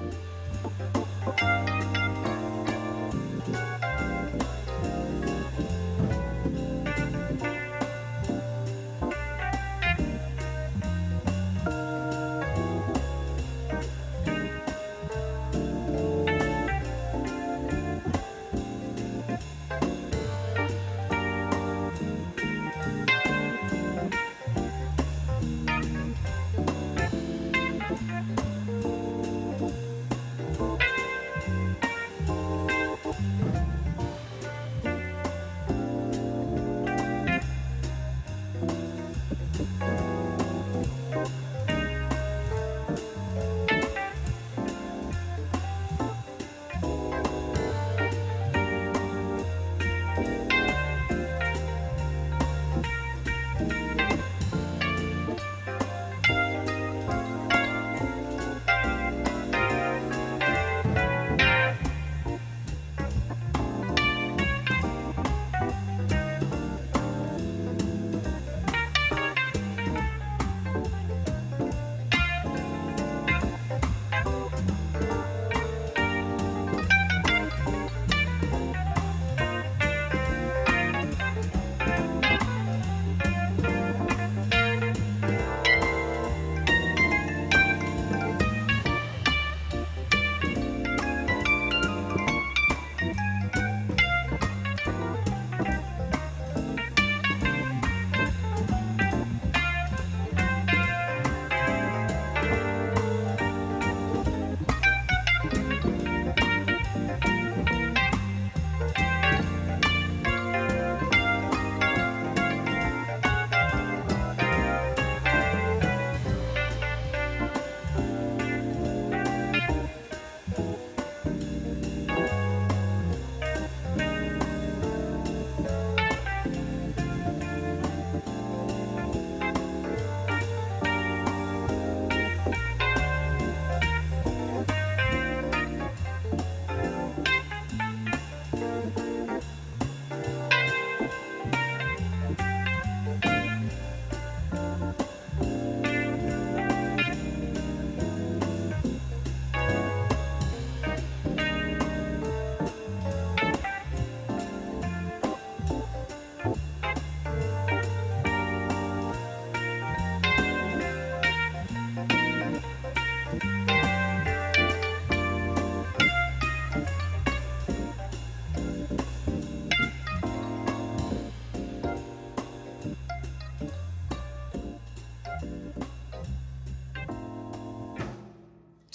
[0.00, 1.65] Música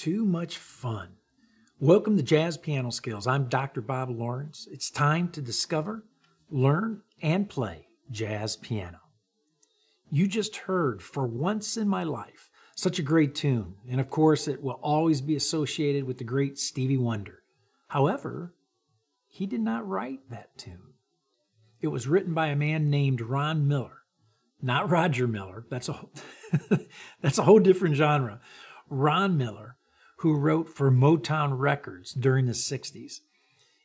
[0.01, 1.09] Too much fun.
[1.79, 3.27] Welcome to Jazz Piano Skills.
[3.27, 3.81] I'm Dr.
[3.81, 4.67] Bob Lawrence.
[4.71, 6.03] It's time to discover,
[6.49, 8.97] learn, and play jazz piano.
[10.09, 14.47] You just heard For Once in My Life, such a great tune, and of course,
[14.47, 17.43] it will always be associated with the great Stevie Wonder.
[17.89, 18.55] However,
[19.27, 20.95] he did not write that tune.
[21.79, 23.99] It was written by a man named Ron Miller,
[24.63, 25.67] not Roger Miller.
[25.69, 26.07] That's a
[27.21, 28.41] that's a whole different genre.
[28.89, 29.77] Ron Miller
[30.21, 33.21] who wrote for Motown Records during the 60s.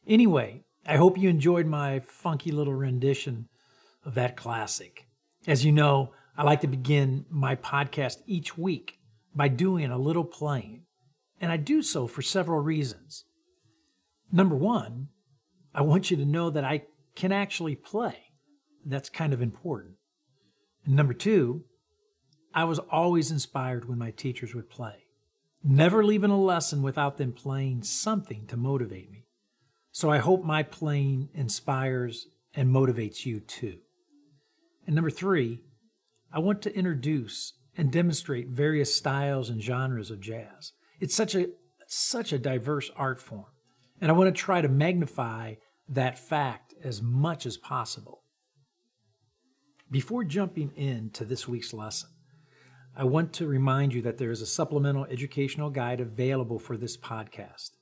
[0.06, 3.48] Anyway, I hope you enjoyed my funky little rendition
[4.04, 5.06] of that classic.
[5.46, 8.98] As you know, I like to begin my podcast each week
[9.34, 10.82] by doing a little playing,
[11.40, 13.24] and I do so for several reasons.
[14.30, 15.08] Number one,
[15.74, 16.82] I want you to know that I
[17.14, 18.18] can actually play.
[18.84, 19.94] That's kind of important.
[20.84, 21.64] And number two,
[22.54, 25.05] I was always inspired when my teachers would play
[25.66, 29.26] never leaving a lesson without them playing something to motivate me.
[29.90, 33.78] So I hope my playing inspires and motivates you too.
[34.86, 35.62] And number three,
[36.32, 40.72] I want to introduce and demonstrate various styles and genres of jazz.
[41.00, 41.48] It's such a
[41.88, 43.46] such a diverse art form,
[44.00, 45.54] and I want to try to magnify
[45.88, 48.22] that fact as much as possible.
[49.90, 52.10] Before jumping into this week's lesson,
[52.98, 56.96] I want to remind you that there is a supplemental educational guide available for this
[56.96, 57.72] podcast.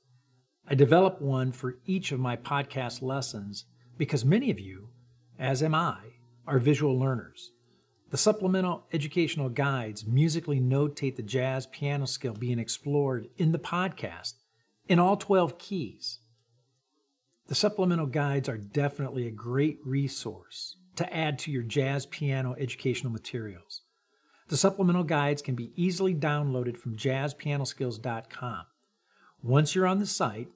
[0.67, 3.63] I develop one for each of my podcast lessons
[3.97, 4.89] because many of you,
[5.39, 5.99] as am I,
[6.45, 7.51] are visual learners.
[8.09, 14.33] The supplemental educational guides musically notate the jazz piano skill being explored in the podcast
[14.89, 16.19] in all 12 keys.
[17.47, 23.13] The supplemental guides are definitely a great resource to add to your jazz piano educational
[23.13, 23.83] materials.
[24.47, 28.65] The supplemental guides can be easily downloaded from jazzpianoskills.com.
[29.41, 30.49] Once you're on the site,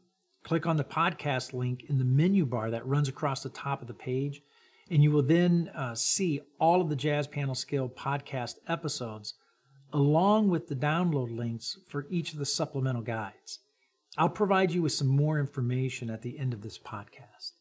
[0.44, 3.88] click on the podcast link in the menu bar that runs across the top of
[3.88, 4.41] the page,
[4.91, 9.33] and you will then uh, see all of the Jazz Piano Skills podcast episodes
[9.92, 13.59] along with the download links for each of the supplemental guides.
[14.18, 17.53] I'll provide you with some more information at the end of this podcast.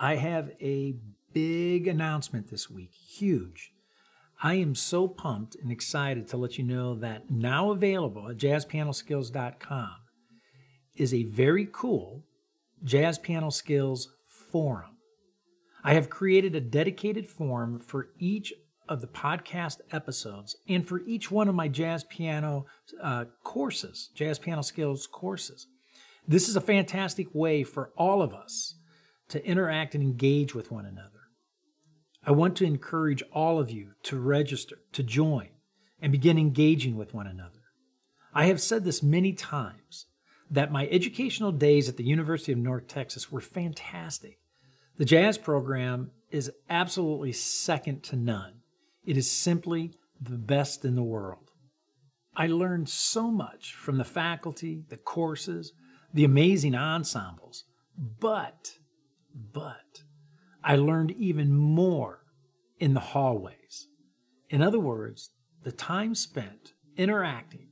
[0.00, 0.96] I have a
[1.32, 3.73] big announcement this week, huge.
[4.44, 9.96] I am so pumped and excited to let you know that now available at jazzpianoskills.com
[10.96, 12.22] is a very cool
[12.84, 14.98] Jazz Piano Skills forum.
[15.82, 18.52] I have created a dedicated forum for each
[18.86, 22.66] of the podcast episodes and for each one of my jazz piano
[23.02, 25.68] uh, courses, jazz piano skills courses.
[26.28, 28.74] This is a fantastic way for all of us
[29.28, 31.13] to interact and engage with one another.
[32.26, 35.48] I want to encourage all of you to register, to join,
[36.00, 37.60] and begin engaging with one another.
[38.32, 40.06] I have said this many times
[40.50, 44.38] that my educational days at the University of North Texas were fantastic.
[44.96, 48.60] The jazz program is absolutely second to none.
[49.04, 51.50] It is simply the best in the world.
[52.36, 55.72] I learned so much from the faculty, the courses,
[56.12, 57.64] the amazing ensembles,
[57.98, 58.78] but,
[59.34, 60.03] but,
[60.64, 62.20] I learned even more
[62.78, 63.88] in the hallways.
[64.50, 65.30] In other words,
[65.62, 67.68] the time spent interacting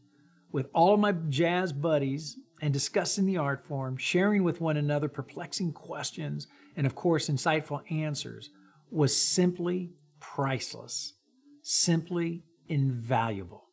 [0.52, 5.08] with all of my jazz buddies and discussing the art form, sharing with one another
[5.08, 6.46] perplexing questions,
[6.76, 8.50] and of course, insightful answers
[8.90, 9.90] was simply
[10.20, 11.14] priceless
[11.62, 13.68] simply invaluable.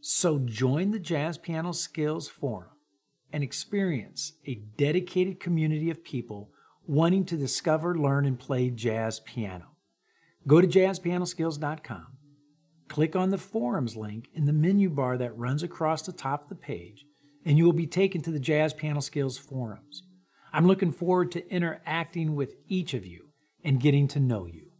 [0.00, 2.70] So join the Jazz Piano Skills Forum
[3.32, 6.50] and experience a dedicated community of people
[6.86, 9.76] wanting to discover, learn, and play jazz piano.
[10.46, 12.06] Go to jazzpianoskills.com,
[12.88, 16.48] click on the forums link in the menu bar that runs across the top of
[16.48, 17.04] the page,
[17.44, 20.02] and you will be taken to the Jazz Piano Skills forums.
[20.52, 23.28] I'm looking forward to interacting with each of you
[23.64, 24.72] and getting to know you.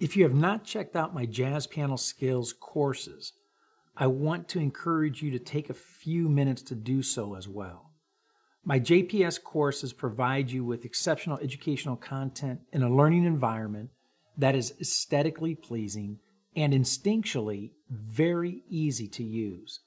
[0.00, 3.32] If you have not checked out my jazz piano skills courses,
[3.96, 7.87] I want to encourage you to take a few minutes to do so as well.
[8.64, 13.90] My JPS courses provide you with exceptional educational content in a learning environment
[14.36, 16.18] that is aesthetically pleasing
[16.54, 19.80] and instinctually very easy to use.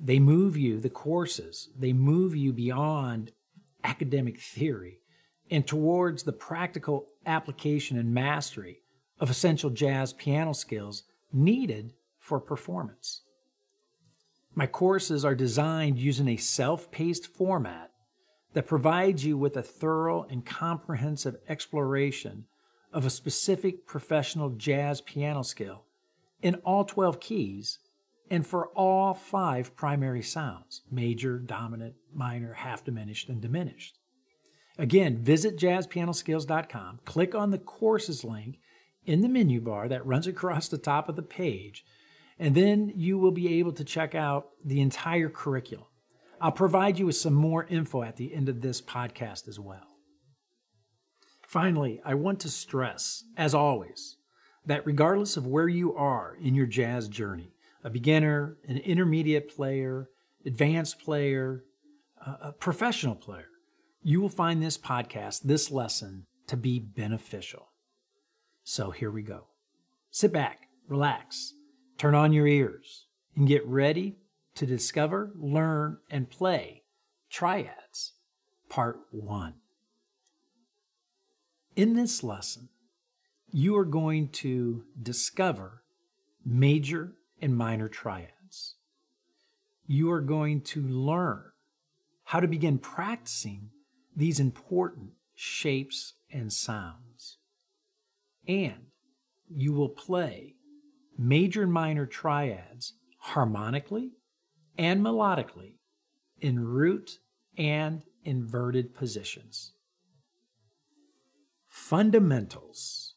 [0.00, 3.32] They move you, the courses, they move you beyond
[3.84, 5.00] academic theory
[5.50, 8.80] and towards the practical application and mastery
[9.20, 13.22] of essential jazz piano skills needed for performance.
[14.54, 17.90] My courses are designed using a self paced format
[18.54, 22.46] that provides you with a thorough and comprehensive exploration
[22.92, 25.84] of a specific professional jazz piano skill
[26.42, 27.78] in all 12 keys
[28.30, 33.98] and for all five primary sounds major, dominant, minor, half diminished, and diminished.
[34.78, 38.58] Again, visit jazzpianoskills.com, click on the courses link,
[39.08, 41.84] in the menu bar that runs across the top of the page,
[42.38, 45.86] and then you will be able to check out the entire curriculum.
[46.40, 49.86] I'll provide you with some more info at the end of this podcast as well.
[51.42, 54.16] Finally, I want to stress, as always,
[54.66, 60.10] that regardless of where you are in your jazz journey, a beginner, an intermediate player,
[60.44, 61.64] advanced player,
[62.24, 63.48] a professional player,
[64.02, 67.68] you will find this podcast, this lesson, to be beneficial.
[68.64, 69.46] So here we go.
[70.10, 71.54] Sit back, relax,
[71.96, 74.16] turn on your ears, and get ready
[74.58, 76.82] to discover, learn, and play
[77.30, 78.14] Triads,
[78.68, 79.54] Part 1.
[81.76, 82.68] In this lesson,
[83.52, 85.84] you are going to discover
[86.44, 88.74] major and minor triads.
[89.86, 91.44] You are going to learn
[92.24, 93.70] how to begin practicing
[94.16, 97.38] these important shapes and sounds
[98.48, 98.86] and
[99.48, 100.54] you will play
[101.16, 104.12] major and minor triads harmonically
[104.78, 105.74] and melodically
[106.40, 107.18] in root
[107.58, 109.72] and inverted positions.
[111.66, 113.14] Fundamentals.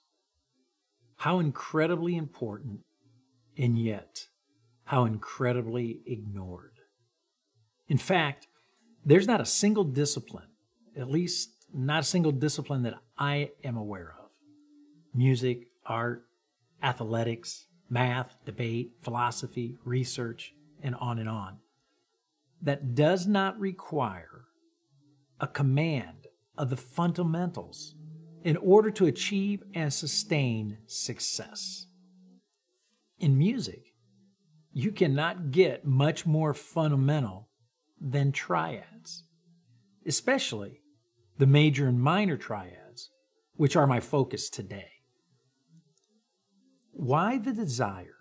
[1.18, 2.80] How incredibly important,
[3.56, 4.26] and yet
[4.86, 6.80] how incredibly ignored.
[7.88, 8.48] In fact,
[9.06, 10.48] there's not a single discipline,
[10.98, 14.30] at least not a single discipline that I am aware of
[15.14, 16.24] music, art,
[16.82, 21.60] athletics, math, debate, philosophy, research, and on and on,
[22.62, 24.46] that does not require
[25.40, 27.96] a command of the fundamentals
[28.44, 31.88] in order to achieve and sustain success.
[33.20, 33.94] In music,
[34.74, 37.50] you cannot get much more fundamental
[38.00, 39.24] than triads,
[40.06, 40.82] especially
[41.38, 43.10] the major and minor triads,
[43.56, 44.90] which are my focus today.
[46.92, 48.16] Why the desire,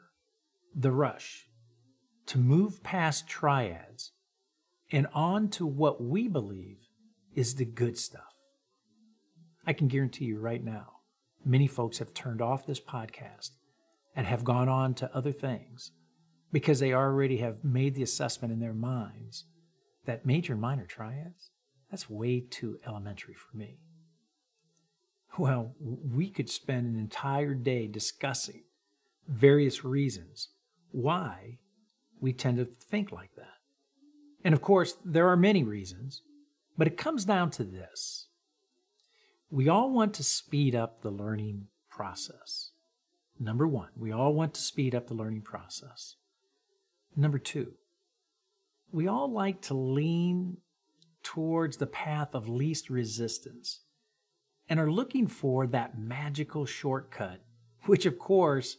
[0.74, 1.49] the rush,
[2.30, 4.12] to move past triads
[4.92, 6.76] and on to what we believe
[7.34, 8.22] is the good stuff?
[9.66, 10.92] I can guarantee you right now,
[11.44, 13.50] many folks have turned off this podcast
[14.14, 15.90] and have gone on to other things
[16.52, 19.46] because they already have made the assessment in their minds
[20.06, 21.50] that major and minor triads,
[21.90, 23.80] that's way too elementary for me.
[25.36, 28.62] Well, we could spend an entire day discussing
[29.26, 30.50] various reasons
[30.92, 31.58] why
[32.20, 33.58] we tend to think like that.
[34.44, 36.22] And of course, there are many reasons,
[36.76, 38.28] but it comes down to this.
[39.50, 42.70] We all want to speed up the learning process.
[43.38, 46.16] Number one, we all want to speed up the learning process.
[47.16, 47.72] Number two,
[48.92, 50.58] we all like to lean
[51.22, 53.80] towards the path of least resistance
[54.68, 57.40] and are looking for that magical shortcut,
[57.86, 58.76] which of course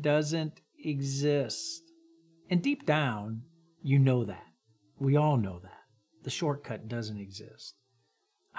[0.00, 1.83] doesn't exist.
[2.50, 3.42] And deep down,
[3.82, 4.46] you know that.
[4.98, 5.82] We all know that.
[6.22, 7.74] The shortcut doesn't exist.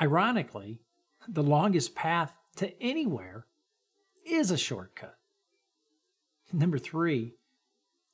[0.02, 0.82] Ironically,
[1.28, 3.48] the longest path to anywhere
[4.26, 5.16] is a shortcut.
[6.52, 7.36] Number three,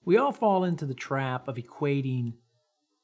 [0.03, 2.33] we all fall into the trap of equating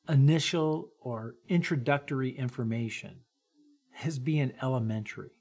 [0.10, 3.22] initial or introductory information
[4.04, 5.32] as being elementary.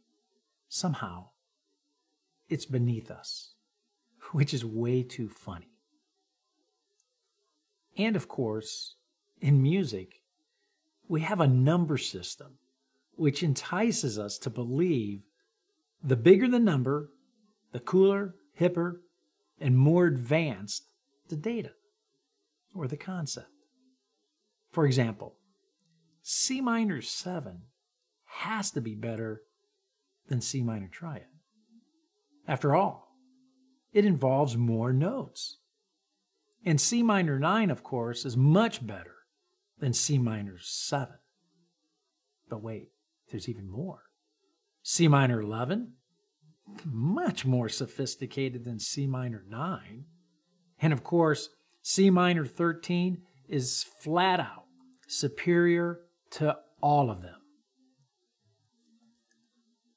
[0.69, 1.29] Somehow,
[2.49, 3.55] it's beneath us,
[4.33, 5.76] which is way too funny.
[7.97, 8.97] And of course,
[9.41, 10.21] in music,
[11.09, 12.59] we have a number system
[13.15, 15.23] which entices us to believe
[16.03, 17.11] the bigger the number,
[17.73, 18.97] the cooler, hipper,
[19.61, 20.85] and more advanced
[21.29, 21.73] the data
[22.75, 23.49] or the concept.
[24.71, 25.37] For example,
[26.23, 27.63] C minor 7
[28.25, 29.43] has to be better
[30.29, 31.27] than C minor triad.
[32.47, 33.17] After all,
[33.93, 35.59] it involves more notes.
[36.67, 39.15] And C minor 9, of course, is much better
[39.79, 41.15] than C minor 7.
[42.51, 42.91] But wait,
[43.31, 44.03] there's even more.
[44.83, 45.93] C minor 11,
[46.85, 50.07] much more sophisticated than C minor 9.
[50.81, 51.51] And of course,
[51.83, 54.65] C minor 13 is flat out
[55.07, 56.01] superior
[56.33, 57.41] to all of them.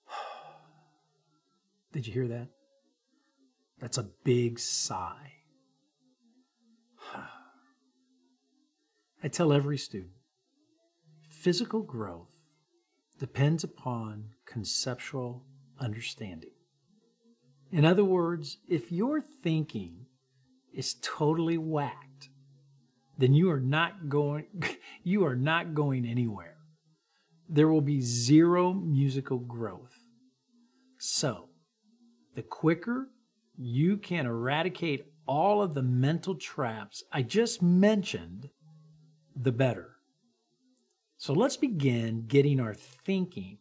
[1.93, 2.49] Did you hear that?
[3.79, 5.38] That's a big sigh.
[9.21, 10.11] I tell every student
[11.29, 12.31] physical growth
[13.19, 15.43] depends upon conceptual
[15.79, 16.51] understanding.
[17.71, 20.05] In other words, if you're thinking
[20.73, 22.29] is totally whacked,
[23.17, 24.45] then you are not going
[25.03, 26.55] you are not going anywhere.
[27.47, 29.97] There will be zero musical growth.
[30.97, 31.49] So,
[32.35, 33.09] the quicker
[33.57, 38.49] you can eradicate all of the mental traps I just mentioned,
[39.41, 39.96] the better.
[41.17, 43.60] So let's begin getting our thinking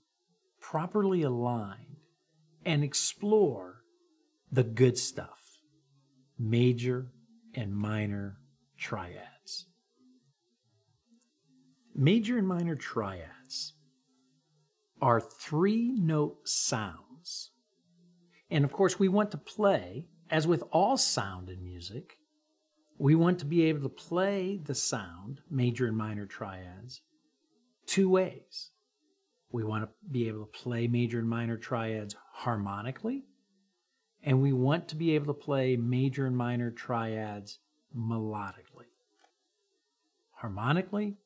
[0.61, 1.97] properly aligned
[2.65, 3.85] and explore
[4.51, 5.61] the good stuff
[6.39, 7.09] major
[7.55, 8.39] and minor
[8.77, 9.67] triads.
[11.95, 13.75] Major and minor triads
[15.01, 17.51] are three note sounds.
[18.51, 22.18] And of course, we want to play, as with all sound in music,
[22.99, 27.01] we want to be able to play the sound, major and minor triads,
[27.87, 28.71] two ways.
[29.51, 33.25] We want to be able to play major and minor triads harmonically,
[34.23, 37.61] and we want to be able to play major and minor triads
[37.97, 38.91] melodically,
[40.33, 41.17] harmonically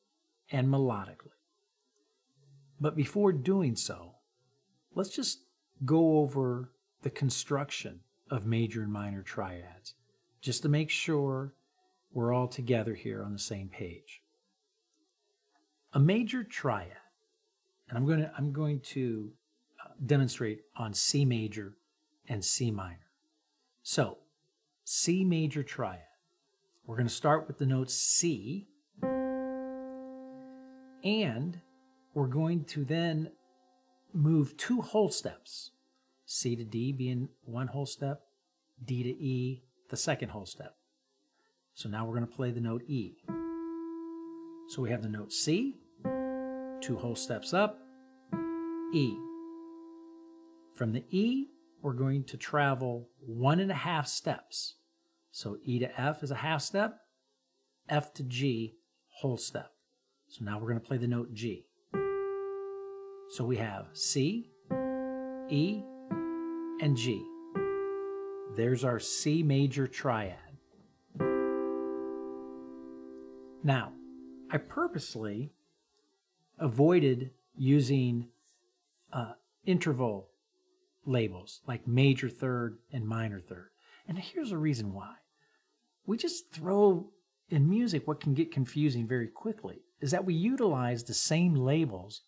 [0.51, 1.31] and melodically.
[2.79, 4.13] But before doing so,
[4.93, 5.39] let's just
[5.83, 9.95] go over the construction of major and minor triads,
[10.39, 11.53] just to make sure
[12.13, 14.21] we're all together here on the same page.
[15.93, 16.97] A major triad,
[17.89, 19.31] and I'm going to, I'm going to
[19.83, 21.73] uh, demonstrate on C major
[22.27, 23.07] and C minor.
[23.83, 24.17] So,
[24.85, 26.01] C major triad.
[26.85, 28.67] We're going to start with the note C,
[31.03, 31.59] and
[32.13, 33.31] we're going to then
[34.13, 35.71] move two whole steps
[36.25, 38.21] C to D being one whole step,
[38.83, 40.75] D to E, the second whole step.
[41.75, 43.17] So now we're going to play the note E.
[44.69, 45.75] So we have the note C,
[46.81, 47.79] two whole steps up,
[48.93, 49.13] E.
[50.75, 51.47] From the E,
[51.81, 54.75] we're going to travel one and a half steps.
[55.31, 56.99] So E to F is a half step,
[57.89, 58.75] F to G,
[59.09, 59.71] whole step.
[60.27, 61.65] So now we're going to play the note G.
[63.29, 64.51] So we have C,
[65.49, 65.81] E,
[66.81, 67.23] and G.
[68.55, 70.37] There's our C major triad.
[73.63, 73.93] Now,
[74.51, 75.51] I purposely
[76.59, 78.27] avoided using
[79.11, 79.33] uh,
[79.65, 80.27] interval
[81.05, 83.69] labels like major third and minor third.
[84.07, 85.15] And here's a reason why.
[86.05, 87.09] We just throw
[87.49, 92.21] in music what can get confusing very quickly is that we utilize the same labels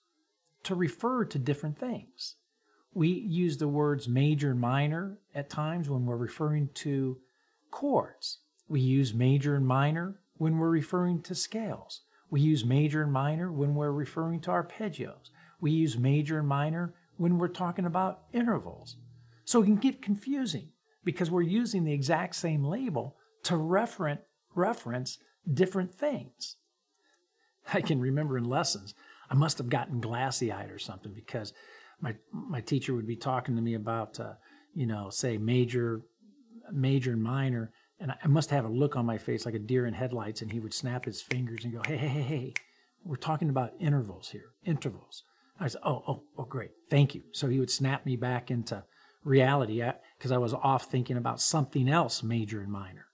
[0.64, 2.36] to refer to different things.
[2.94, 7.18] We use the words major and minor at times when we're referring to
[7.72, 8.40] chords.
[8.70, 12.02] We use major and minor when we're referring to scales.
[12.30, 15.30] We use major and minor when we're referring to arpeggios.
[15.62, 18.98] We use major and minor when we're talking about intervals.
[19.46, 20.70] So it can get confusing
[21.04, 24.22] because we're using the exact same label to reference,
[24.54, 25.20] reference
[25.54, 26.58] different things.
[27.74, 28.96] I can remember in lessons,
[29.30, 31.54] I must have gotten glassy eyed or something because
[32.02, 34.34] my my teacher would be talking to me about, uh,
[34.74, 36.02] you know, say major,
[36.72, 39.86] major and minor, and I must have a look on my face like a deer
[39.86, 42.54] in headlights, and he would snap his fingers and go, "Hey, hey, hey, hey,
[43.04, 45.24] we're talking about intervals here, intervals."
[45.60, 48.84] I said, "Oh, oh, oh, great, thank you." So he would snap me back into
[49.24, 49.82] reality
[50.18, 53.08] because I was off thinking about something else, major and minor.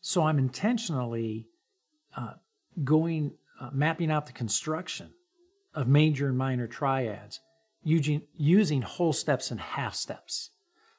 [0.00, 1.46] So I'm intentionally
[2.16, 2.34] uh,
[2.82, 5.12] going, uh, mapping out the construction
[5.74, 7.40] of major and minor triads
[7.84, 10.50] using, using whole steps and half steps.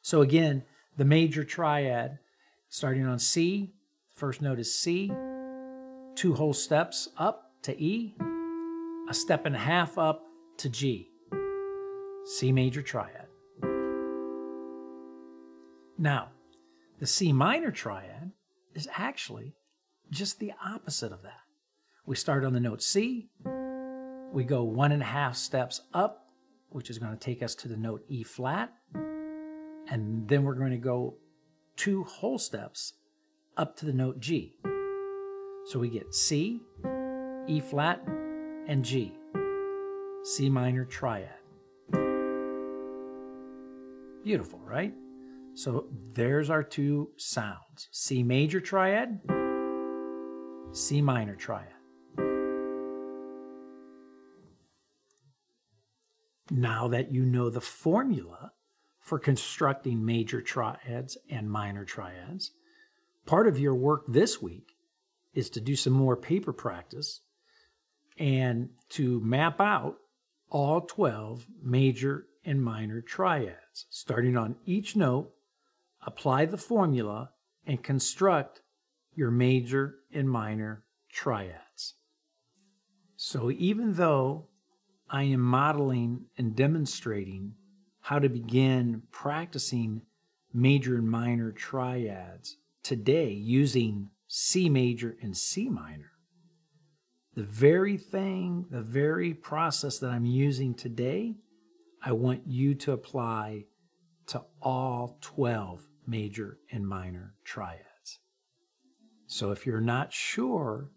[0.02, 0.64] So again,
[0.98, 2.20] the major triad
[2.74, 3.72] starting on C,
[4.16, 5.14] first note is C,
[6.16, 8.16] two whole steps up to E,
[9.08, 10.24] a step and a half up
[10.58, 11.08] to G.
[12.26, 13.28] C major triad.
[16.00, 16.30] Now,
[16.98, 18.32] the C minor triad
[18.74, 19.54] is actually
[20.10, 21.42] just the opposite of that.
[22.08, 23.30] We start on the note C,
[24.32, 26.26] we go one and a half steps up,
[26.70, 30.72] which is going to take us to the note E flat, and then we're going
[30.72, 31.18] to go
[31.76, 32.94] two whole steps
[33.58, 34.56] up to the note G.
[35.66, 36.60] So we get C,
[37.48, 38.02] E flat,
[38.68, 39.14] and G.
[40.24, 41.30] C minor triad.
[44.24, 44.94] Beautiful, right?
[45.54, 49.20] So there's our two sounds C major triad,
[50.72, 51.68] C minor triad.
[56.50, 58.52] Now that you know the formula
[59.04, 62.52] for constructing major triads and minor triads,
[63.26, 64.72] part of your work this week
[65.34, 67.22] is to do some more paper practice
[68.18, 69.98] and to map out
[70.50, 75.34] all 12 major and minor triads, starting on each note
[76.06, 77.30] apply the formula,
[77.66, 78.62] and construct
[79.16, 81.96] your major and minor triads.
[83.16, 84.48] So even though
[85.10, 87.56] I am modeling and demonstrating
[88.04, 90.02] how to begin practicing
[90.54, 96.12] major and minor triads today using C major and C minor,
[97.34, 101.36] the very thing, the very process that I'm using today,
[102.04, 103.68] I want you to apply
[104.28, 108.20] to all 12 major and minor triads.
[109.28, 110.90] So if you're not sure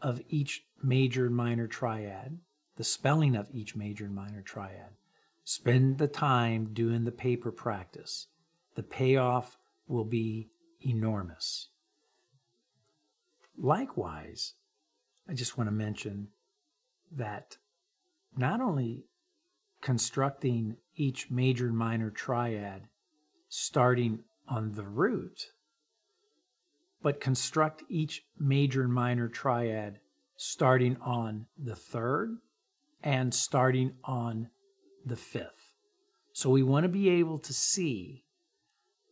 [0.00, 2.38] of each major and minor triad,
[2.76, 4.94] the spelling of each major and minor triad,
[5.44, 8.26] spend the time doing the paper practice.
[8.74, 10.48] The payoff will be
[10.80, 11.68] enormous.
[13.56, 14.54] Likewise,
[15.28, 16.28] I just want to mention
[17.12, 17.58] that
[18.36, 19.04] not only
[19.80, 22.88] constructing each major and minor triad
[23.48, 25.50] starting on the root,
[27.02, 30.00] but construct each major and minor triad
[30.36, 32.38] starting on the third
[33.02, 34.48] and starting on
[35.04, 35.72] the fifth.
[36.32, 38.24] So we want to be able to see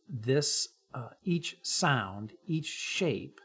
[0.09, 3.39] this, uh, each sound, each shape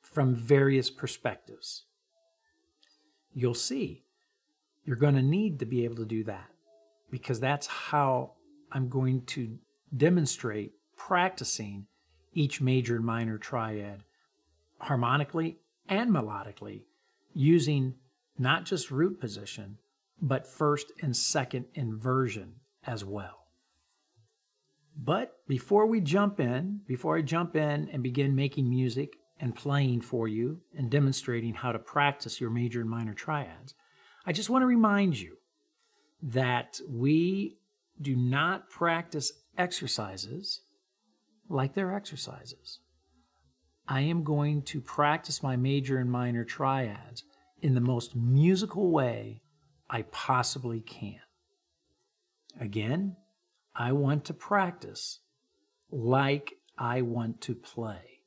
[0.00, 1.84] from various perspectives.
[3.32, 4.04] You'll see
[4.84, 6.50] you're going to need to be able to do that
[7.10, 8.32] because that's how
[8.70, 9.58] I'm going to
[9.96, 11.86] demonstrate practicing
[12.32, 14.04] each major and minor triad
[14.78, 15.58] harmonically
[15.88, 16.82] and melodically
[17.32, 17.94] using
[18.38, 19.78] not just root position,
[20.20, 22.54] but first and second inversion
[22.86, 23.48] as well.
[24.96, 30.02] But before we jump in, before I jump in and begin making music and playing
[30.02, 33.74] for you and demonstrating how to practice your major and minor triads,
[34.24, 35.36] I just want to remind you
[36.22, 37.58] that we
[38.00, 40.62] do not practice exercises
[41.48, 42.78] like they're exercises.
[43.86, 47.24] I am going to practice my major and minor triads
[47.60, 49.42] in the most musical way
[49.88, 51.20] I possibly can.
[52.60, 53.16] Again,
[53.74, 55.20] I want to practice
[55.90, 58.20] like I want to play.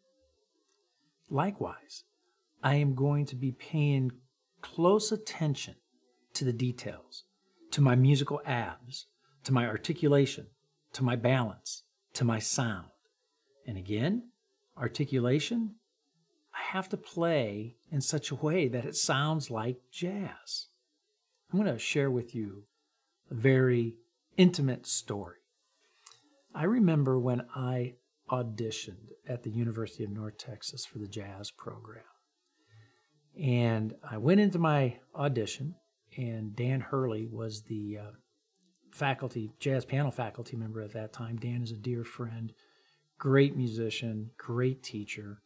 [1.29, 2.03] Likewise,
[2.63, 4.11] I am going to be paying
[4.61, 5.75] close attention
[6.33, 7.23] to the details,
[7.71, 9.07] to my musical abs,
[9.43, 10.47] to my articulation,
[10.93, 12.87] to my balance, to my sound.
[13.65, 14.29] And again,
[14.77, 15.75] articulation,
[16.53, 20.67] I have to play in such a way that it sounds like jazz.
[21.51, 22.63] I'm going to share with you
[23.31, 23.95] a very
[24.35, 25.37] intimate story.
[26.53, 27.95] I remember when I
[28.29, 32.03] auditioned at the University of North Texas for the jazz program.
[33.41, 35.75] And I went into my audition,
[36.17, 38.11] and Dan Haerle was the uh,
[38.91, 41.37] faculty, jazz piano faculty member at that time.
[41.37, 42.51] Dan is a dear friend,
[43.17, 45.41] great musician, great teacher.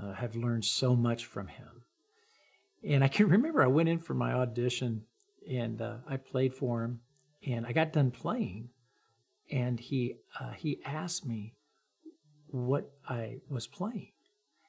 [0.00, 1.82] Uh, have learned so much from him.
[2.82, 5.04] And I can remember I went in for my audition
[5.48, 7.00] and uh, I played for him,
[7.46, 8.70] and I got done playing,
[9.50, 11.54] and he uh, he asked me
[12.48, 14.12] what I was playing,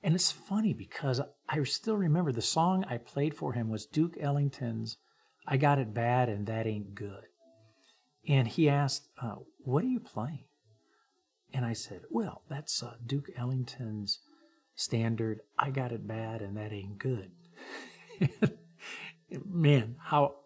[0.04, 4.18] and it's funny because I still remember the song I played for him was Duke
[4.20, 4.98] Ellington's
[5.48, 7.26] "I Got It Bad and That Ain't Good,"
[8.28, 10.46] and he asked, uh, "What are you playing?"
[11.54, 14.20] And I said, "Well, that's uh, Duke Ellington's
[14.76, 17.32] standard "I Got It Bad and That Ain't Good."
[19.46, 20.41] Man, how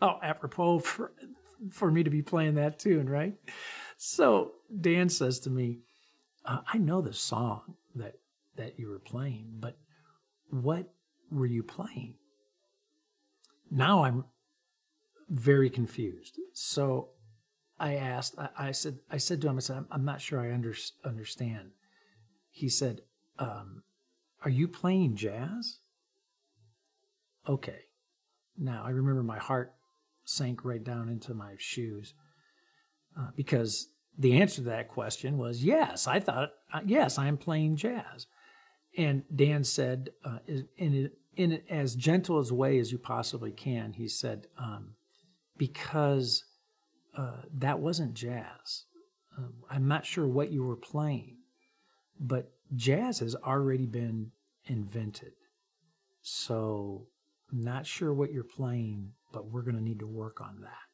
[0.00, 1.12] how apropos for,
[1.70, 3.34] for me to be playing that tune, right?
[3.96, 5.80] So Dan says to me,
[6.44, 8.14] uh, I know the song that
[8.56, 9.76] that you were playing, but
[10.50, 10.92] what
[11.30, 12.14] were you playing?
[13.70, 14.24] Now I'm
[15.28, 16.38] very confused.
[16.52, 17.10] So
[17.78, 20.40] I asked, I, I said, I said to him, I said, I'm, I'm not sure
[20.40, 21.70] I under, understand.
[22.50, 23.02] He said,
[23.38, 23.82] um,
[24.44, 25.78] Are you playing jazz?
[27.48, 27.80] Okay.
[28.58, 29.72] Now I remember my heart
[30.30, 32.14] sank right down into my shoes
[33.18, 33.88] uh, because
[34.18, 36.06] the answer to that question was yes.
[36.06, 38.26] I thought, uh, yes, I'm playing jazz.
[38.96, 40.38] And Dan said, uh,
[40.76, 44.94] in, in as gentle as way as you possibly can, he said, um,
[45.56, 46.44] because
[47.16, 48.84] uh, that wasn't jazz.
[49.36, 51.36] Um, I'm not sure what you were playing,
[52.18, 54.32] but jazz has already been
[54.66, 55.32] invented.
[56.22, 57.06] So,
[57.50, 60.90] I'm not sure what you're playing, but we're going to need to work on that.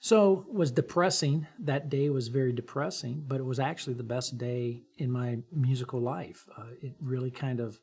[0.00, 1.46] So was depressing.
[1.58, 6.00] That day was very depressing, but it was actually the best day in my musical
[6.00, 6.44] life.
[6.56, 7.80] Uh, it really kind of,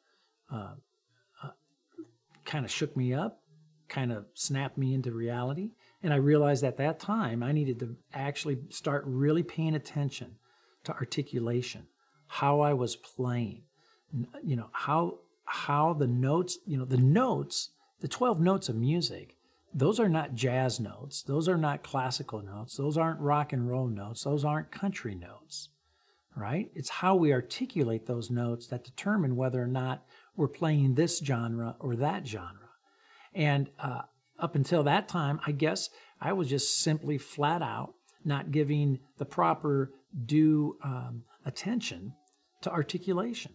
[0.51, 0.75] uh,
[1.43, 1.49] uh,
[2.45, 3.41] kind of shook me up,
[3.89, 5.71] kind of snapped me into reality,
[6.03, 10.35] and I realized at that time I needed to actually start really paying attention
[10.83, 11.87] to articulation,
[12.27, 13.63] how I was playing,
[14.43, 17.71] you know how how the notes, you know the notes
[18.01, 19.35] the 12 notes of music,
[19.73, 21.21] those are not jazz notes.
[21.23, 22.75] Those are not classical notes.
[22.75, 24.23] Those aren't rock and roll notes.
[24.23, 25.69] Those aren't country notes,
[26.35, 26.69] right?
[26.75, 30.03] It's how we articulate those notes that determine whether or not
[30.35, 32.69] we're playing this genre or that genre.
[33.33, 34.01] And uh,
[34.37, 37.93] up until that time, I guess I was just simply flat out
[38.25, 39.91] not giving the proper
[40.25, 42.13] due um, attention
[42.61, 43.53] to articulation.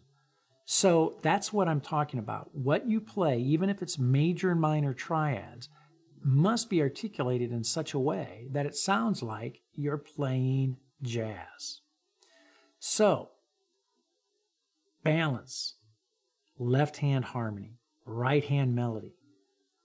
[0.68, 2.50] So that's what I'm talking about.
[2.52, 5.68] What you play, even if it's major and minor triads,
[6.24, 11.82] must be articulated in such a way that it sounds like you're playing jazz.
[12.80, 13.30] So,
[15.04, 15.76] balance,
[16.58, 19.14] left hand harmony, right hand melody.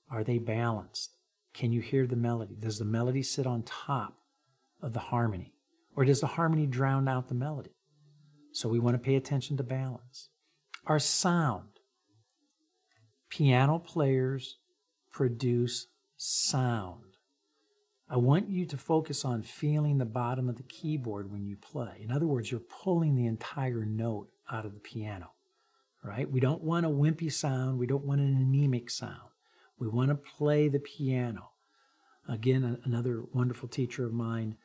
[0.09, 1.11] Are they balanced?
[1.53, 2.55] Can you hear the melody?
[2.59, 4.17] Does the melody sit on top
[4.81, 5.53] of the harmony?
[5.95, 7.75] Or does the harmony drown out the melody?
[8.51, 10.29] So we want to pay attention to balance
[10.85, 11.67] are sound.
[13.29, 14.57] Piano players
[15.11, 17.03] produce sound.
[18.09, 22.01] I want you to focus on feeling the bottom of the keyboard when you play.
[22.01, 25.31] In other words, you're pulling the entire note out of the piano,
[26.03, 26.29] right?
[26.29, 27.79] We don't want a wimpy sound.
[27.79, 29.29] We don't want an anemic sound.
[29.79, 31.51] We want to play the piano.
[32.27, 34.57] Again, another wonderful teacher of mine,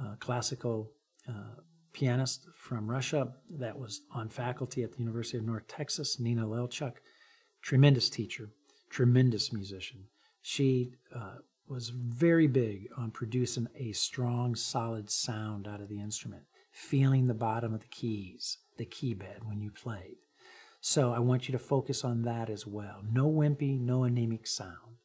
[0.00, 0.90] uh, classical
[1.28, 1.60] uh,
[1.94, 6.96] pianist from Russia that was on faculty at the University of North Texas, Nina Lelchuk.
[7.62, 8.50] Tremendous teacher,
[8.90, 10.04] tremendous musician.
[10.42, 16.42] She uh, was very big on producing a strong, solid sound out of the instrument,
[16.70, 20.16] feeling the bottom of the keys, the key bed when you played.
[20.82, 23.00] So I want you to focus on that as well.
[23.10, 24.98] No wimpy, no anemic sound.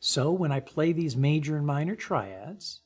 [0.00, 2.82] So when I play these major and minor triads,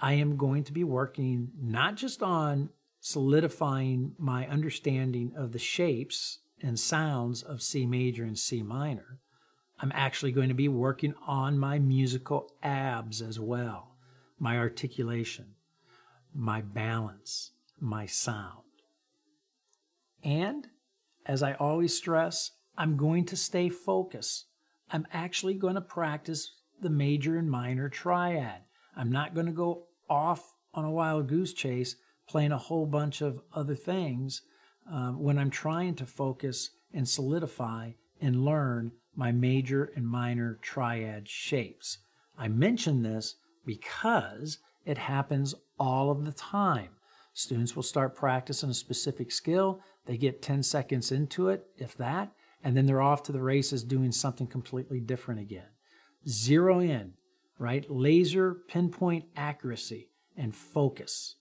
[0.00, 6.38] I am going to be working not just on solidifying my understanding of the shapes
[6.62, 9.18] and sounds of C major and C minor,
[9.80, 13.94] I'm actually going to be working on my musical abs as well,
[14.38, 15.54] my articulation,
[16.34, 18.64] my balance, my sound.
[20.24, 20.68] And
[21.26, 24.46] as I always stress, I'm going to stay focused.
[24.90, 28.62] I'm actually going to practice the major and minor triad.
[28.96, 31.96] I'm not going to go off on a wild goose chase
[32.28, 34.42] playing a whole bunch of other things
[34.90, 41.28] uh, when I'm trying to focus and solidify and learn my major and minor triad
[41.28, 41.98] shapes.
[42.36, 46.90] I mention this because it happens all of the time.
[47.34, 52.32] Students will start practicing a specific skill, they get 10 seconds into it, if that,
[52.64, 55.68] and then they're off to the races doing something completely different again.
[56.26, 57.14] Zero in,
[57.58, 57.84] right?
[57.90, 61.36] Laser pinpoint accuracy and focus.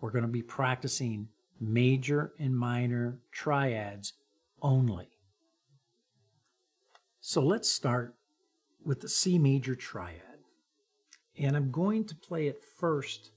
[0.00, 1.28] We're going to be practicing
[1.60, 4.12] major and minor triads
[4.62, 5.08] only.
[7.20, 8.14] So let's start
[8.84, 10.22] with the C major triad.
[11.38, 13.30] And I'm going to play it first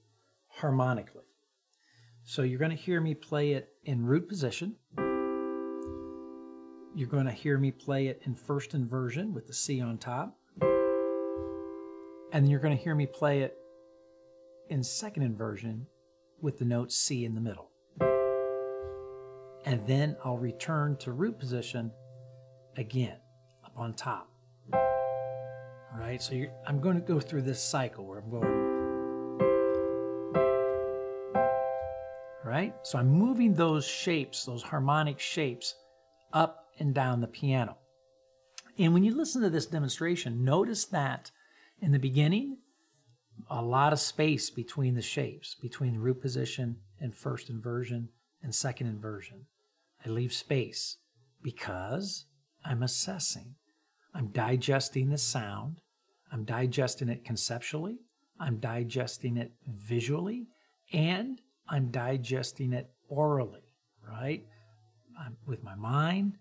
[0.48, 1.24] harmonically.
[2.24, 4.76] So you're going to hear me play it in root position.
[6.94, 10.38] You're going to hear me play it in first inversion with the C on top.
[12.34, 13.58] And then you're going to hear me play it
[14.70, 15.86] in second inversion
[16.42, 17.70] with the note C in the middle.
[19.66, 21.92] And then I'll return to root position
[22.78, 23.18] again
[23.66, 24.30] up on top.
[24.74, 28.72] All right, so I'm going to go through this cycle where I'm going.
[31.36, 35.76] All right, so I'm moving those shapes, those harmonic shapes,
[36.32, 37.78] up and down the piano.
[38.78, 41.30] And when you listen to this demonstration, notice that
[41.82, 42.58] in the beginning,
[43.50, 48.10] a lot of space between the shapes, between root position and first inversion
[48.44, 49.46] and second inversion.
[50.06, 50.98] I leave space
[51.42, 52.26] because
[52.64, 53.56] I'm assessing.
[54.14, 55.82] I'm digesting the sound.
[56.32, 57.98] I'm digesting it conceptually.
[58.40, 60.48] I'm digesting it visually.
[60.94, 63.74] And I'm digesting it orally,
[64.08, 64.46] right?
[65.20, 66.38] I'm, with my mind,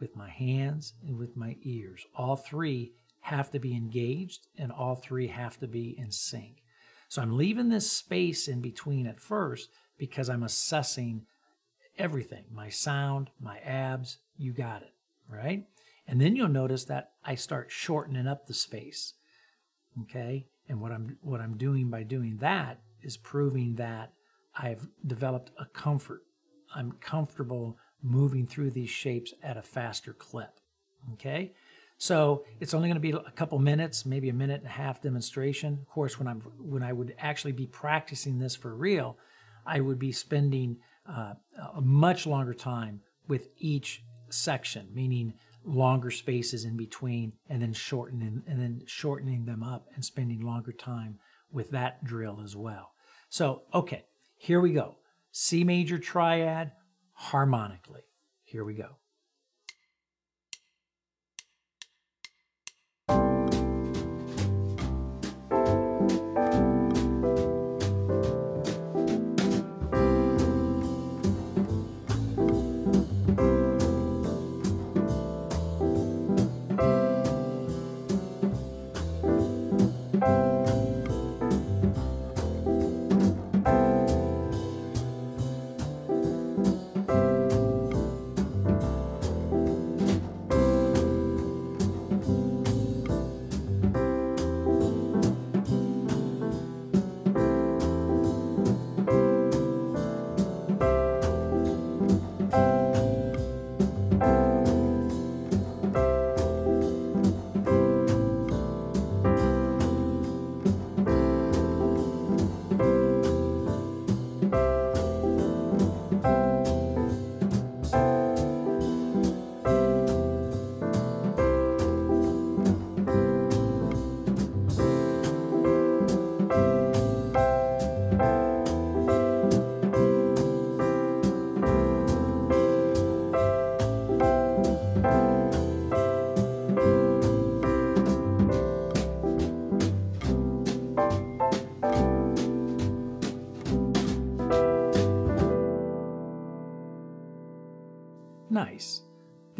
[0.00, 2.04] with my hands, and with my ears.
[2.14, 2.92] All three
[3.26, 6.62] have to be engaged and all three have to be in sync.
[7.08, 11.26] So I'm leaving this space in between at first because I'm assessing
[11.98, 14.94] everything my sound, my abs, you got it,
[15.28, 15.64] right?
[16.06, 19.14] And then you'll notice that I start shortening up the space.
[20.02, 20.46] Okay?
[20.68, 24.12] And what I'm what I'm doing by doing that is proving that
[24.56, 26.22] I've developed a comfort.
[26.76, 30.60] I'm comfortable moving through these shapes at a faster clip.
[31.14, 31.54] Okay?
[31.98, 35.00] So it's only going to be a couple minutes, maybe a minute and a half
[35.00, 35.78] demonstration.
[35.80, 39.16] Of course, when I'm when I would actually be practicing this for real,
[39.64, 40.76] I would be spending
[41.08, 41.34] uh,
[41.74, 48.42] a much longer time with each section, meaning longer spaces in between, and then shortening
[48.46, 51.18] and then shortening them up and spending longer time
[51.50, 52.92] with that drill as well.
[53.30, 54.04] So, okay,
[54.36, 54.96] here we go.
[55.32, 56.72] C major triad
[57.12, 58.02] harmonically.
[58.44, 58.96] Here we go.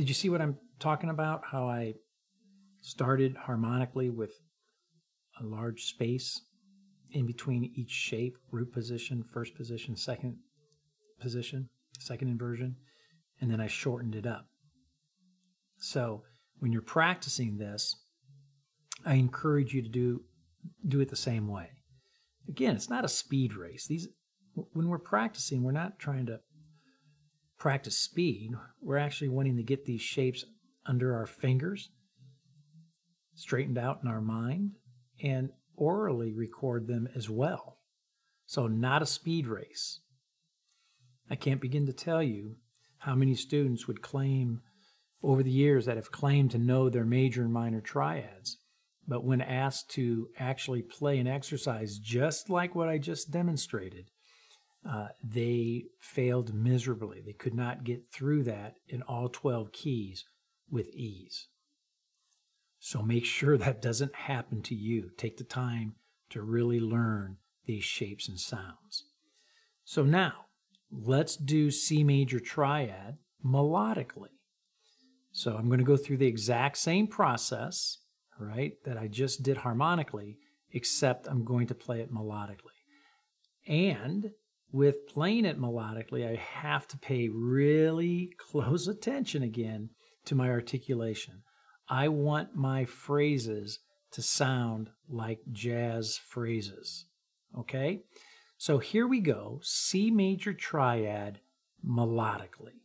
[0.07, 1.43] Did you see what I'm talking about?
[1.51, 1.95] How I
[2.81, 4.31] started harmonically with
[5.41, 6.43] a large space
[7.11, 10.37] in between each shape, root position, first position, second
[11.19, 12.77] position, second inversion,
[13.41, 14.47] and then I shortened it up.
[15.79, 16.23] So
[16.61, 17.93] when you're practicing this,
[19.05, 20.21] I encourage you to do
[20.87, 21.71] do it the same way.
[22.49, 23.89] Again, it's not a speed race.
[23.89, 24.07] These
[24.55, 26.39] when we're practicing, we're not trying to
[27.67, 28.53] practice speed.
[28.81, 30.45] We're actually wanting to get these shapes
[30.87, 31.91] under our fingers,
[33.35, 34.77] straightened out in our mind,
[35.21, 37.79] and orally record them as well.
[38.47, 39.99] So, not a speed race.
[41.29, 42.55] I can't begin to tell you
[42.99, 44.61] how many students would claim
[45.21, 48.59] over the years that have claimed to know their major and minor triads,
[49.09, 54.13] but when asked to actually play an exercise just like what I just demonstrated,
[54.89, 57.21] uh, they failed miserably.
[57.25, 60.25] They could not get through that in all 12 keys
[60.71, 61.49] with ease.
[62.79, 65.11] So make sure that doesn't happen to you.
[65.17, 65.95] Take the time
[66.31, 69.05] to really learn these shapes and sounds.
[69.85, 70.47] So now,
[70.91, 74.31] let's do C major triad melodically.
[75.33, 77.99] So I'm going to go through the exact same process,
[78.39, 80.39] right, that I just did harmonically,
[80.73, 82.77] except I'm going to play it melodically.
[83.67, 84.31] And
[84.73, 89.91] with playing it melodically, I have to pay really close attention again
[90.27, 91.43] to my articulation.
[91.89, 93.79] I want my phrases
[94.13, 97.07] to sound like jazz phrases.
[97.57, 98.03] Okay?
[98.59, 101.41] So here we go C major triad
[101.87, 102.81] melodically.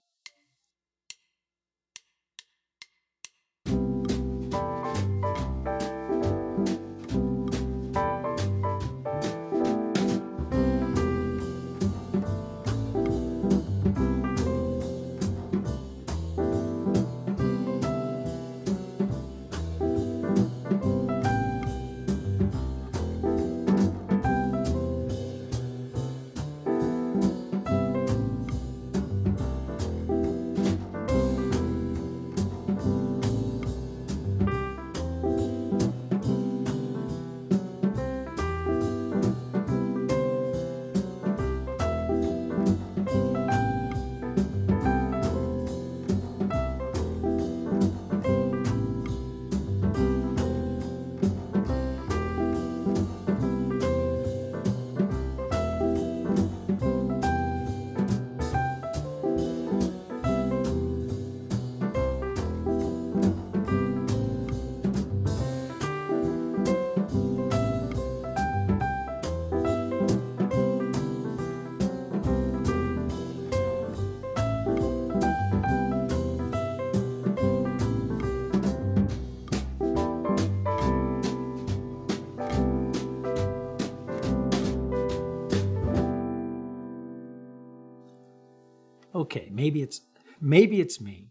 [89.21, 90.01] Okay, maybe it's
[90.39, 91.29] maybe it's me,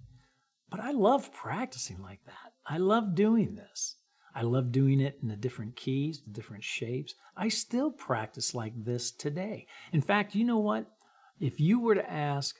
[0.70, 2.52] but I love practicing like that.
[2.66, 3.96] I love doing this.
[4.34, 7.14] I love doing it in the different keys, the different shapes.
[7.36, 9.66] I still practice like this today.
[9.92, 10.86] In fact, you know what?
[11.40, 12.56] If you were to ask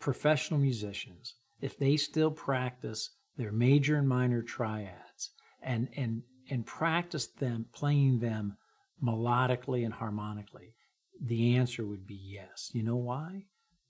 [0.00, 5.30] professional musicians if they still practice their major and minor triads
[5.62, 8.56] and and and practice them playing them
[9.02, 10.74] melodically and harmonically,
[11.20, 12.70] the answer would be yes.
[12.72, 13.44] You know why?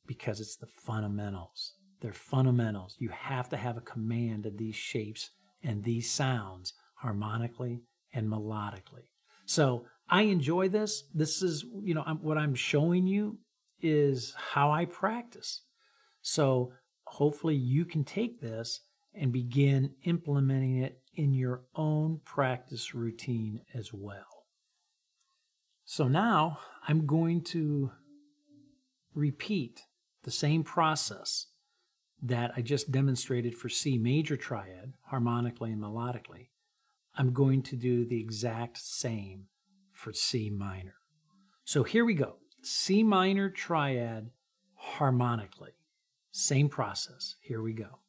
[0.07, 1.75] Because it's the fundamentals.
[2.01, 2.97] They're fundamentals.
[2.99, 5.31] You have to have a command of these shapes
[5.63, 9.09] and these sounds harmonically and melodically.
[9.47, 11.05] So I enjoy this.
[11.15, 13.39] This is, you know, what I'm showing you
[13.81, 15.63] is how I practice.
[16.23, 16.73] So
[17.05, 18.81] hopefully you can take this
[19.15, 24.47] and begin implementing it in your own practice routine as well.
[25.85, 27.93] So now I'm going to
[29.15, 29.81] repeat
[30.25, 31.47] the same process
[32.23, 36.49] that I just demonstrated for C major triad, harmonically and melodically,
[37.17, 39.47] I'm going to do the exact same
[39.93, 40.95] for C minor.
[41.65, 44.31] So here we go C minor triad
[44.75, 45.73] harmonically.
[46.33, 47.37] Same process.
[47.41, 48.01] Here we go.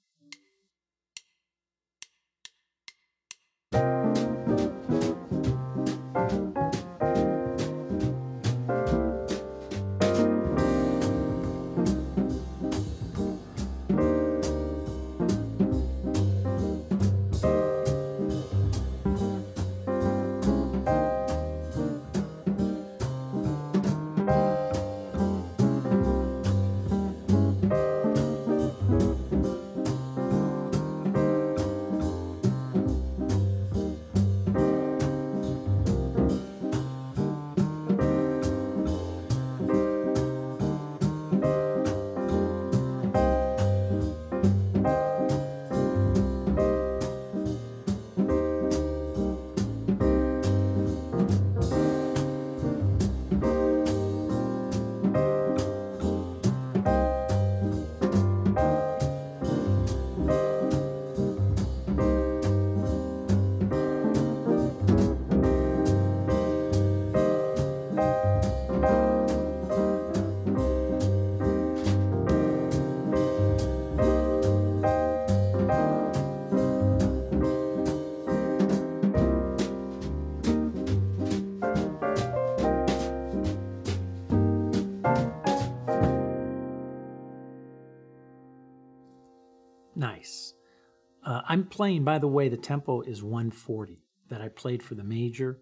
[91.26, 93.99] Uh, I'm playing, by the way, the tempo is 140
[94.30, 95.59] that I played for the major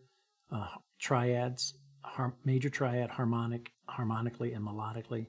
[0.52, 0.68] uh,
[1.00, 5.28] triads, har- major triad harmonic, harmonically and melodically.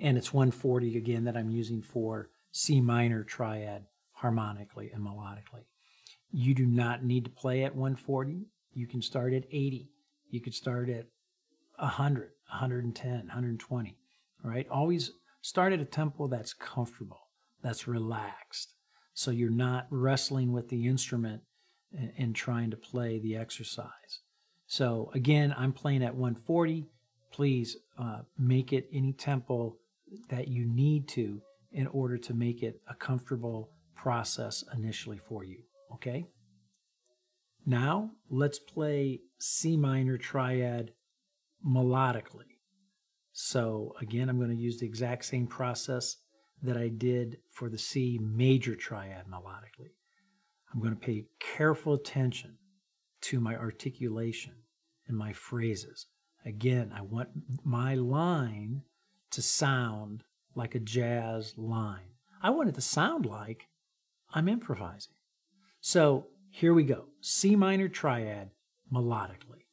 [0.00, 5.66] And it's 140 again that I'm using for C minor triad harmonically and melodically.
[6.32, 8.46] You do not need to play at 140.
[8.72, 9.88] You can start at 80.
[10.30, 11.06] You could start at
[11.76, 13.96] 100, 110, 120,
[14.42, 14.66] right?
[14.68, 15.12] Always
[15.42, 17.28] start at a tempo that's comfortable,
[17.62, 18.74] that's relaxed.
[19.14, 21.42] So you're not wrestling with the instrument
[21.96, 24.20] and, and trying to play the exercise.
[24.66, 26.86] So again, I'm playing at 140.
[27.32, 29.76] Please uh, make it any tempo
[30.28, 31.40] that you need to
[31.72, 35.58] in order to make it a comfortable process initially for you.
[35.94, 36.26] Okay?
[37.66, 40.92] Now, let's play C minor triad
[41.66, 42.56] melodically.
[43.32, 46.16] So, again, I'm going to use the exact same process
[46.62, 49.90] that I did for the C major triad melodically.
[50.72, 52.56] I'm going to pay careful attention
[53.22, 54.54] to my articulation
[55.08, 56.06] and my phrases.
[56.44, 57.28] Again, I want
[57.64, 58.82] my line
[59.32, 60.22] to sound
[60.54, 62.14] like a jazz line.
[62.42, 63.68] I want it to sound like
[64.32, 65.14] I'm improvising.
[65.80, 68.50] So here we go C minor triad
[68.92, 69.64] melodically.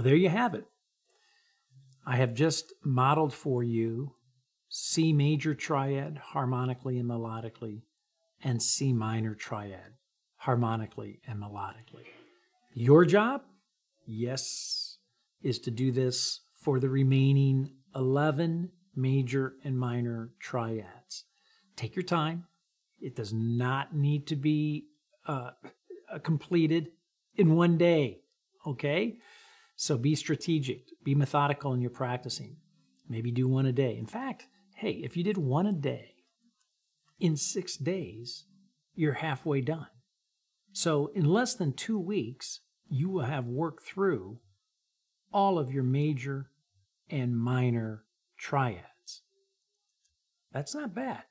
[0.00, 0.64] Well, there you have it.
[2.06, 4.14] I have just modeled for you
[4.70, 7.82] C major triad harmonically and melodically,
[8.42, 9.92] and C minor triad
[10.36, 12.06] harmonically and melodically.
[12.72, 13.42] Your job,
[14.06, 14.96] yes,
[15.42, 21.24] is to do this for the remaining 11 major and minor triads.
[21.76, 22.46] Take your time.
[23.02, 24.86] It does not need to be
[25.26, 25.50] uh,
[26.22, 26.88] completed
[27.36, 28.22] in one day,
[28.66, 29.18] okay?
[29.80, 32.58] So be strategic, be methodical in your practicing.
[33.08, 33.96] Maybe do one a day.
[33.96, 36.16] In fact, hey, if you did one a day
[37.18, 38.44] in six days,
[38.94, 39.86] you're halfway done.
[40.74, 42.60] So in less than two weeks,
[42.90, 44.40] you will have worked through
[45.32, 46.50] all of your major
[47.08, 48.04] and minor
[48.36, 49.22] triads.
[50.52, 51.22] That's not bad.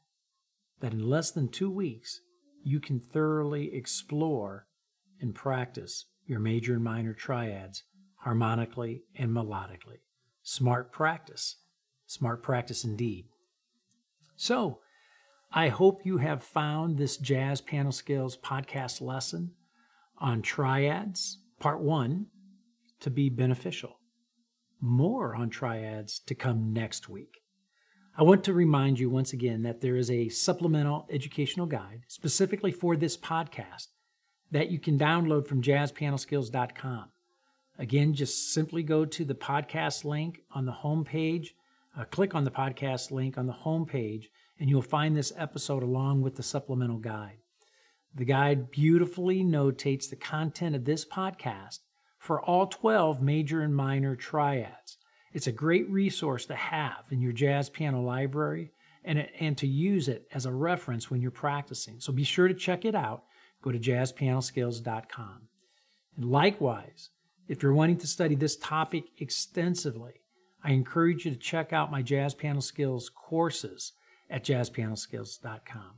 [0.79, 2.21] That in less than two weeks,
[2.63, 4.65] you can thoroughly explore
[5.21, 7.83] and practice your major and minor triads
[8.19, 9.99] harmonically and melodically.
[10.43, 11.57] Smart practice.
[12.05, 13.25] Smart practice indeed.
[14.35, 14.79] So,
[15.51, 19.51] I hope you have found this Jazz Piano Skills podcast lesson
[20.17, 22.27] on triads, part one,
[22.99, 23.99] to be beneficial.
[24.81, 27.39] More on triads to come next week.
[28.17, 32.71] I want to remind you once again that there is a supplemental educational guide specifically
[32.71, 33.87] for this podcast
[34.51, 37.11] that you can download from jazzpianoskills.com.
[37.79, 41.55] Again, just simply go to the podcast link on the home page.
[41.97, 45.81] Uh, click on the podcast link on the home page, and you'll find this episode
[45.81, 47.37] along with the supplemental guide.
[48.13, 51.79] The guide beautifully notates the content of this podcast
[52.17, 54.97] for all 12 major and minor triads.
[55.31, 58.73] It's a great resource to have in your jazz piano library
[59.05, 62.01] and, and to use it as a reference when you're practicing.
[62.01, 63.23] So be sure to check it out.
[63.61, 65.47] Go to jazzpianoskills.com.
[66.17, 67.09] And likewise,
[67.49, 70.21] if you're wanting to study this topic extensively,
[70.63, 73.91] I encourage you to check out my Jazz Piano Skills courses
[74.29, 75.95] at jazzpianoskills.com.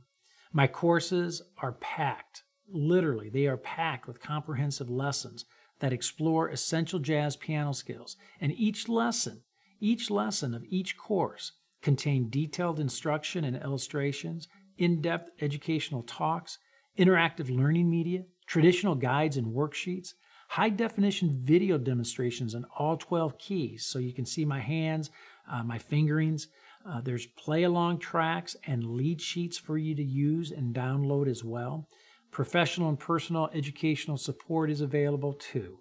[0.52, 2.42] My courses are packed
[2.74, 5.44] Literally, they are packed with comprehensive lessons
[5.80, 8.16] that explore essential jazz piano skills.
[8.40, 9.42] And each lesson,
[9.78, 14.48] each lesson of each course contain detailed instruction and illustrations,
[14.78, 16.58] in-depth educational talks,
[16.98, 20.14] interactive learning media, traditional guides and worksheets,
[20.52, 25.08] high definition video demonstrations in all 12 keys so you can see my hands,
[25.50, 26.48] uh, my fingerings.
[26.86, 31.42] Uh, there's play along tracks and lead sheets for you to use and download as
[31.42, 31.88] well.
[32.30, 35.78] Professional and personal educational support is available too.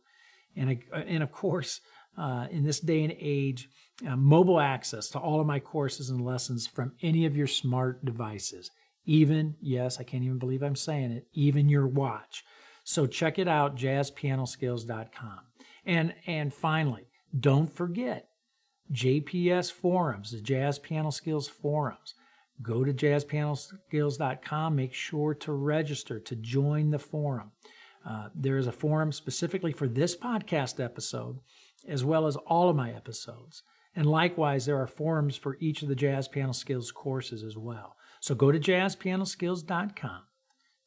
[0.55, 1.81] And, uh, and of course,
[2.17, 3.67] uh, in this day and age,
[4.07, 8.05] uh, mobile access to all of my courses and lessons from any of your smart
[8.05, 8.71] devices.
[9.05, 12.45] Even, yes, I can't even believe I'm saying it, even your watch.
[12.91, 15.39] So check it out, jazzpianoskills.com.
[15.85, 17.07] And and finally,
[17.39, 18.27] don't forget
[18.91, 22.15] JPS forums, the Jazz Piano Skills forums.
[22.61, 24.75] Go to jazzpianoskills.com.
[24.75, 27.53] Make sure to register to join the forum.
[28.05, 31.39] Uh, there is a forum specifically for this podcast episode,
[31.87, 33.63] as well as all of my episodes.
[33.95, 37.95] And likewise, there are forums for each of the Jazz Piano Skills courses as well.
[38.19, 40.23] So go to jazzpianoskills.com,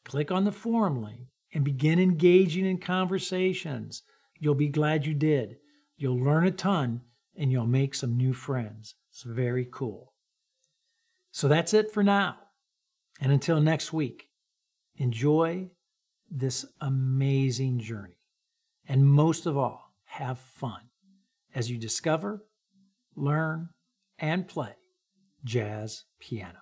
[0.04, 4.02] click on the forum link, and begin engaging in conversations.
[4.38, 5.56] You'll be glad you did.
[5.96, 7.00] You'll learn a ton
[7.36, 8.96] and you'll make some new friends.
[9.10, 10.12] It's very cool.
[11.30, 12.36] So that's it for now.
[13.20, 14.28] And until next week,
[14.96, 15.70] enjoy
[16.30, 18.18] this amazing journey.
[18.88, 20.80] And most of all, have fun
[21.54, 22.44] as you discover,
[23.16, 23.68] learn,
[24.18, 24.74] and play
[25.44, 26.60] jazz piano.